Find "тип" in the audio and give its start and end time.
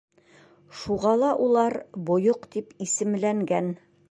2.57-2.77